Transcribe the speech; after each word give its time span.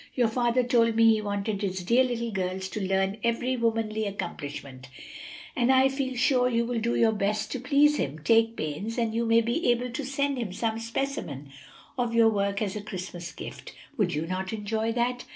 "Your 0.15 0.29
father 0.29 0.63
told 0.63 0.95
me 0.95 1.13
he 1.13 1.21
wanted 1.21 1.61
his 1.61 1.83
dear 1.83 2.03
little 2.03 2.31
girls 2.31 2.69
to 2.69 2.81
learn 2.81 3.19
every 3.23 3.55
womanly 3.55 4.07
accomplishment, 4.07 4.87
and 5.55 5.71
I 5.71 5.89
feel 5.89 6.15
sure 6.15 6.49
you 6.49 6.65
will 6.65 6.79
do 6.79 6.95
your 6.95 7.11
best 7.11 7.51
to 7.51 7.59
please 7.59 7.97
him. 7.97 8.17
Take 8.17 8.57
pains, 8.57 8.97
and 8.97 9.13
you 9.13 9.27
may 9.27 9.41
be 9.41 9.69
able 9.69 9.91
to 9.91 10.03
send 10.03 10.39
him 10.39 10.53
some 10.53 10.79
specimen 10.79 11.49
of 11.99 12.15
your 12.15 12.29
work 12.29 12.63
as 12.63 12.75
a 12.75 12.81
Christmas 12.81 13.31
gift. 13.31 13.73
Would 13.95 14.15
you 14.15 14.25
not 14.25 14.51
enjoy 14.51 14.91
that?" 14.93 15.23